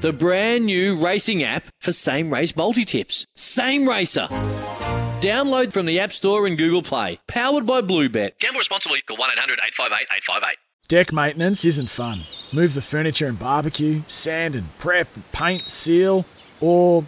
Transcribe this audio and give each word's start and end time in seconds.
the 0.00 0.12
brand 0.12 0.66
new 0.66 1.02
racing 1.02 1.42
app 1.42 1.64
for 1.80 1.92
same 1.92 2.32
race 2.32 2.54
multi 2.56 2.84
tips. 2.84 3.26
Same 3.34 3.88
Racer. 3.88 4.28
Download 5.20 5.72
from 5.72 5.86
the 5.86 5.98
App 5.98 6.12
Store 6.12 6.46
and 6.46 6.58
Google 6.58 6.82
Play. 6.82 7.18
Powered 7.26 7.66
by 7.66 7.80
Bluebet. 7.80 8.38
Gamble 8.38 8.58
responsibly. 8.58 9.00
Call 9.00 9.16
1 9.16 9.30
800 9.32 9.54
858 9.54 10.06
858. 10.16 10.56
Deck 10.88 11.12
maintenance 11.12 11.64
isn't 11.64 11.90
fun. 11.90 12.20
Move 12.52 12.74
the 12.74 12.82
furniture 12.82 13.26
and 13.26 13.38
barbecue, 13.38 14.02
sand 14.06 14.54
and 14.54 14.70
prep, 14.78 15.08
paint, 15.32 15.68
seal, 15.68 16.24
or 16.60 17.04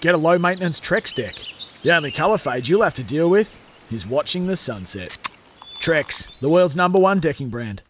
get 0.00 0.14
a 0.14 0.18
low 0.18 0.38
maintenance 0.38 0.80
Trex 0.80 1.14
deck. 1.14 1.36
The 1.82 1.94
only 1.94 2.10
colour 2.10 2.38
fade 2.38 2.68
you'll 2.68 2.82
have 2.82 2.94
to 2.94 3.04
deal 3.04 3.30
with 3.30 3.60
is 3.92 4.06
watching 4.06 4.48
the 4.48 4.56
sunset. 4.56 5.18
Trex, 5.80 6.28
the 6.40 6.48
world's 6.48 6.74
number 6.74 6.98
one 6.98 7.20
decking 7.20 7.48
brand. 7.48 7.82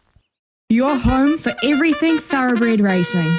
Your 0.69 0.97
home 0.97 1.37
for 1.37 1.53
everything 1.63 2.17
thoroughbred 2.17 2.79
racing. 2.79 3.31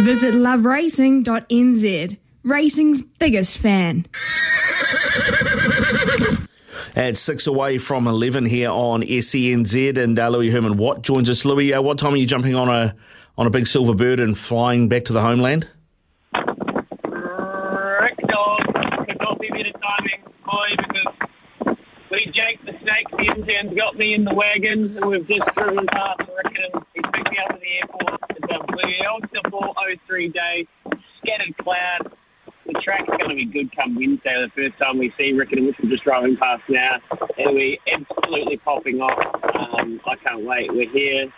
Visit 0.00 0.34
loveracing.nz, 0.34 2.16
racing's 2.42 3.02
biggest 3.02 3.58
fan. 3.58 4.06
At 6.96 7.18
six 7.18 7.46
away 7.46 7.76
from 7.76 8.06
11 8.06 8.46
here 8.46 8.70
on 8.70 9.02
SENZ, 9.02 9.98
and 9.98 10.18
uh, 10.18 10.28
Louis 10.30 10.50
Herman 10.50 10.78
Watt 10.78 11.02
joins 11.02 11.28
us. 11.28 11.44
Louis, 11.44 11.74
uh, 11.74 11.82
what 11.82 11.98
time 11.98 12.14
are 12.14 12.16
you 12.16 12.26
jumping 12.26 12.54
on 12.54 12.68
a, 12.68 12.96
on 13.36 13.46
a 13.46 13.50
big 13.50 13.66
silver 13.66 13.94
bird 13.94 14.20
and 14.20 14.36
flying 14.38 14.88
back 14.88 15.04
to 15.04 15.12
the 15.12 15.20
homeland? 15.20 15.68
Dog, 16.32 16.44
cannot 19.06 19.38
be 19.38 19.50
better 19.50 19.72
timing. 19.72 20.22
Hi, 20.44 20.76
because 20.76 21.76
we 22.10 22.24
jaked 22.26 22.64
the 22.64 22.72
snake. 22.80 23.06
The 23.10 23.36
intern's 23.36 23.74
got 23.76 23.96
me 23.96 24.14
in 24.14 24.24
the 24.24 24.34
wagon, 24.34 24.96
and 24.96 25.04
we've 25.06 25.28
just 25.28 25.46
driven 25.54 25.86
past 25.88 26.20
Rick 26.20 26.58
and 26.58 26.84
he's 26.94 27.04
picked 27.12 27.30
me 27.30 27.38
up 27.38 27.50
at 27.52 27.60
the 27.60 27.78
airport. 27.78 28.20
It's 28.30 28.50
a 28.50 28.58
blue 28.66 28.90
04, 29.60 29.74
03 30.06 30.28
day, 30.28 30.66
scattered 31.18 31.56
cloud. 31.58 32.12
The 32.66 32.72
track's 32.80 33.08
going 33.08 33.30
to 33.30 33.34
be 33.34 33.46
good 33.46 33.74
come 33.74 33.96
Wednesday, 33.96 34.40
the 34.40 34.50
first 34.50 34.78
time 34.78 34.98
we 34.98 35.12
see 35.18 35.32
Rick 35.32 35.52
and 35.52 35.66
Whistler 35.66 35.90
just 35.90 36.04
driving 36.04 36.36
past 36.36 36.62
now. 36.68 37.00
It'll 37.36 37.54
be 37.54 37.80
absolutely 37.90 38.58
popping 38.58 39.00
off. 39.00 39.18
Um, 39.54 40.00
I 40.06 40.16
can't 40.16 40.44
wait. 40.44 40.72
We're 40.72 40.88
here. 40.88 41.32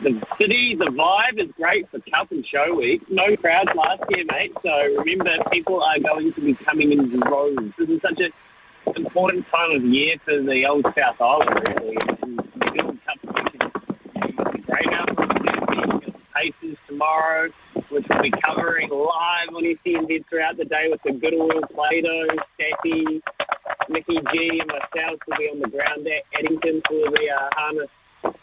The 0.00 0.22
city, 0.40 0.74
the 0.74 0.86
vibe 0.86 1.38
is 1.38 1.50
great 1.56 1.90
for 1.90 2.00
Cup 2.00 2.30
and 2.32 2.46
Show 2.46 2.74
Week. 2.74 3.02
No 3.10 3.36
crowds 3.36 3.70
last 3.74 4.02
year, 4.10 4.24
mate. 4.30 4.52
So 4.62 4.94
remember, 4.98 5.38
people 5.50 5.82
are 5.82 5.98
going 5.98 6.32
to 6.32 6.40
be 6.40 6.54
coming 6.54 6.92
in 6.92 7.20
droves. 7.20 7.72
This 7.78 7.88
is 7.88 8.00
such 8.00 8.20
an 8.20 8.32
important 8.96 9.46
time 9.48 9.72
of 9.72 9.84
year 9.84 10.16
for 10.24 10.40
the 10.40 10.66
old 10.66 10.86
South 10.96 11.20
Island, 11.20 11.68
really. 11.68 11.96
And 12.22 12.43
Pacers 16.44 16.76
tomorrow, 16.86 17.48
which 17.88 18.04
we'll 18.08 18.22
be 18.22 18.30
covering 18.30 18.90
live 18.90 19.48
on 19.54 19.62
SENZ 19.62 20.28
throughout 20.28 20.56
the 20.56 20.64
day 20.66 20.88
with 20.90 21.00
the 21.02 21.12
good 21.12 21.34
oil 21.34 21.62
Plato, 21.72 22.26
Steffi, 22.58 23.22
Mickey 23.88 24.18
G, 24.32 24.60
and 24.60 24.68
myself 24.68 25.20
will 25.26 25.36
be 25.38 25.48
on 25.48 25.60
the 25.60 25.68
ground 25.68 26.06
at 26.06 26.22
Addington 26.38 26.82
for 26.86 27.10
the 27.10 27.30
uh, 27.30 27.48
harness 27.54 27.88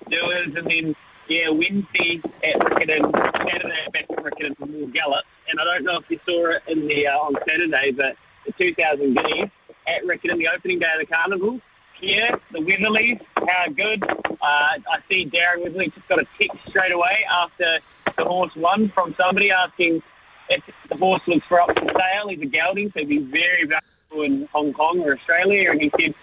doers, 0.09 0.53
and 0.55 0.67
then 0.67 0.95
yeah, 1.27 1.49
Wednesday 1.49 2.21
at 2.43 2.59
Riccarton, 2.59 3.11
Saturday 3.11 3.87
back 3.93 4.05
at 4.09 4.17
Riccarton 4.17 4.57
for 4.57 4.65
more 4.65 4.87
gallops. 4.89 5.27
And 5.49 5.59
I 5.59 5.63
don't 5.63 5.83
know 5.83 5.97
if 5.97 6.05
you 6.09 6.19
saw 6.25 6.49
it 6.49 6.63
in 6.67 6.87
the 6.87 7.07
uh, 7.07 7.17
on 7.19 7.35
Saturday, 7.47 7.91
but 7.91 8.15
the 8.47 8.51
2,000 8.53 9.15
guineas 9.15 9.49
at 9.87 10.03
Riccarton, 10.05 10.39
the 10.39 10.47
opening 10.47 10.79
day 10.79 10.91
of 10.93 10.99
the 10.99 11.05
carnival. 11.05 11.61
Here, 11.99 12.39
the 12.51 12.57
Weatherleys, 12.57 13.21
how 13.35 13.69
good. 13.71 14.03
Uh, 14.03 14.33
I 14.41 14.97
see 15.07 15.29
Darren 15.29 15.63
Weatherley 15.63 15.93
just 15.93 16.07
got 16.07 16.19
a 16.19 16.25
text 16.39 16.57
straight 16.67 16.91
away 16.91 17.19
after 17.29 17.79
the 18.21 18.29
horse 18.29 18.55
won 18.55 18.89
from 18.89 19.15
somebody 19.17 19.51
asking 19.51 20.01
if 20.49 20.63
the 20.89 20.97
horse 20.97 21.21
looks 21.27 21.45
for 21.47 21.59
up 21.59 21.77
for 21.77 21.87
sale. 21.87 22.27
He's 22.29 22.41
a 22.41 22.45
gelding, 22.45 22.91
so 22.91 22.99
he'd 22.99 23.09
be 23.09 23.17
very 23.17 23.65
valuable 23.65 24.23
in 24.23 24.47
Hong 24.53 24.73
Kong 24.73 24.99
or 24.99 25.15
Australia. 25.15 25.71
And 25.71 25.81
he 25.81 25.91
said, 25.99 26.13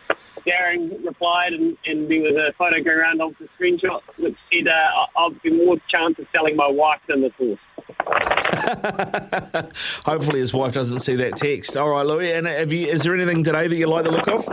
Darren 0.47 1.05
replied, 1.05 1.55
and, 1.55 1.77
and 1.87 2.09
there 2.09 2.23
was 2.23 2.37
a 2.37 2.53
photo 2.57 2.83
going 2.83 2.99
around 2.99 3.21
of 3.21 3.35
the 3.39 3.49
screenshot 3.59 4.01
which 4.17 4.37
said, 4.53 4.69
uh, 4.69 5.07
I'll 5.17 5.31
be 5.31 5.51
more 5.51 5.77
chance 5.89 6.19
of 6.19 6.27
selling 6.33 6.57
my 6.57 6.69
wife 6.69 7.01
than 7.09 7.23
this 7.23 7.33
horse. 7.37 7.59
Hopefully, 10.05 10.41
his 10.41 10.55
wife 10.55 10.73
doesn't 10.73 11.01
see 11.01 11.17
that 11.17 11.37
text. 11.37 11.77
All 11.77 11.89
right, 11.89 12.07
Louis. 12.07 12.33
And 12.33 12.47
have 12.47 12.73
you? 12.73 12.87
Is 12.87 13.03
there 13.03 13.15
anything 13.15 13.43
today 13.43 13.67
that 13.67 13.77
you 13.77 13.87
like 13.87 14.05
the 14.05 14.11
look 14.11 14.29
of? 14.29 14.49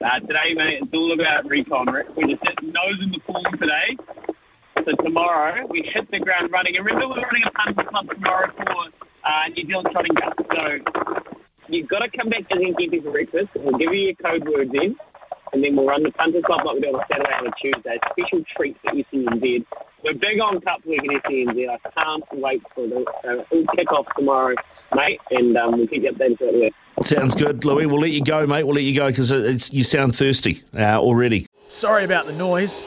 Uh, 0.00 0.20
today, 0.20 0.54
mate, 0.54 0.82
it's 0.82 0.94
all 0.94 1.12
about 1.12 1.48
recon, 1.48 1.86
Rick. 1.86 2.14
We 2.16 2.34
just 2.34 2.42
in 2.60 2.72
the 2.72 3.20
pool 3.26 3.42
today. 3.58 3.96
So 4.88 4.94
tomorrow, 5.04 5.66
we 5.66 5.82
hit 5.82 6.10
the 6.10 6.18
ground 6.18 6.50
running. 6.50 6.74
And 6.76 6.86
remember, 6.86 7.08
we're 7.08 7.20
running 7.20 7.42
a 7.44 7.50
punters 7.50 7.86
club 7.88 8.08
tomorrow 8.08 8.50
for 8.56 8.86
uh, 9.22 9.48
New 9.48 9.66
Zealand 9.66 9.88
Trotting 9.92 10.14
Cup. 10.14 10.34
So 10.50 10.78
you've 11.68 11.88
got 11.88 11.98
to 11.98 12.08
come 12.16 12.30
back 12.30 12.48
to 12.48 12.56
Zinkepi 12.56 13.04
for 13.04 13.10
breakfast. 13.10 13.48
We'll 13.54 13.76
give 13.76 13.92
you 13.92 14.00
your 14.00 14.14
code 14.14 14.48
words 14.48 14.70
in. 14.72 14.96
And 15.52 15.62
then 15.62 15.76
we'll 15.76 15.86
run 15.86 16.04
the 16.04 16.10
punters 16.12 16.42
club 16.44 16.64
like 16.64 16.76
we 16.76 16.80
do 16.80 16.88
on 16.88 17.02
a 17.02 17.06
Saturday 17.06 17.32
and 17.36 17.48
a 17.48 17.50
Tuesday. 17.60 17.98
Special 18.12 18.42
treat 18.56 18.76
for 18.82 18.92
SENZ. 18.92 19.66
We're 20.04 20.14
big 20.14 20.40
on 20.40 20.58
Cup 20.62 20.82
Week 20.86 21.02
in 21.04 21.20
SENZ. 21.20 21.68
I 21.68 21.90
can't 21.90 22.24
wait 22.32 22.62
for 22.74 22.86
the 22.86 23.04
uh, 23.26 23.44
it'll 23.50 23.66
kick 23.76 23.92
off 23.92 24.06
tomorrow, 24.16 24.54
mate. 24.94 25.20
And 25.30 25.54
um, 25.58 25.76
we'll 25.76 25.88
keep 25.88 26.02
you 26.04 26.12
updated 26.12 26.38
throughout 26.38 26.52
the 26.52 26.60
week. 26.60 26.74
Sounds 27.02 27.34
good, 27.34 27.62
Louis. 27.62 27.84
We'll 27.84 28.00
let 28.00 28.10
you 28.10 28.24
go, 28.24 28.46
mate. 28.46 28.62
We'll 28.62 28.76
let 28.76 28.84
you 28.84 28.94
go 28.94 29.08
because 29.08 29.70
you 29.70 29.84
sound 29.84 30.16
thirsty 30.16 30.62
uh, 30.74 30.98
already. 30.98 31.46
Sorry 31.68 32.04
about 32.04 32.24
the 32.24 32.32
noise. 32.32 32.86